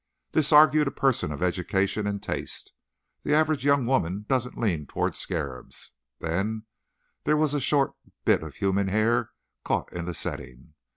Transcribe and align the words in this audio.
This 0.31 0.51
argued 0.51 0.87
a 0.87 0.91
person 0.97 1.31
of 1.31 1.43
education 1.43 2.07
and 2.07 2.23
taste. 2.23 2.71
The 3.21 3.35
average 3.35 3.63
young 3.63 3.85
woman 3.85 4.25
doesn't 4.27 4.57
lean 4.57 4.87
toward 4.87 5.15
scarabs. 5.15 5.91
Then, 6.17 6.63
there 7.23 7.37
was 7.37 7.53
a 7.53 7.61
short 7.61 7.91
bit 8.25 8.41
of 8.41 8.53
a 8.55 8.57
human 8.57 8.87
hair 8.87 9.29
caught 9.63 9.93
in 9.93 10.05
the 10.05 10.15
setting. 10.15 10.73